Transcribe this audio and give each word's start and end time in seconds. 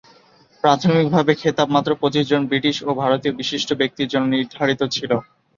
প্রাথমিকভাবে 0.63 1.31
খেতাব 1.41 1.67
মাত্র 1.75 1.91
পঁচিশজন 2.01 2.41
ব্রিটিশ 2.49 2.75
ও 2.81 2.99
ভারতীয় 3.01 3.33
বিশিষ্ট 3.39 3.69
ব্যক্তির 3.79 4.11
জন্য 4.13 4.25
নির্ধারিত 4.33 4.81
ছিলো। 4.95 5.17